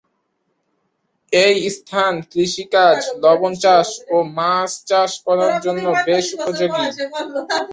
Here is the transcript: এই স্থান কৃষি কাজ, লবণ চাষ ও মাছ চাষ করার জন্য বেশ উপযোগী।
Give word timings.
এই 1.33 1.55
স্থান 1.77 2.13
কৃষি 2.31 2.65
কাজ, 2.75 2.97
লবণ 3.23 3.53
চাষ 3.63 3.87
ও 4.09 4.17
মাছ 4.37 4.71
চাষ 4.89 5.11
করার 5.25 5.53
জন্য 5.65 5.85
বেশ 6.07 6.25
উপযোগী। 6.37 6.85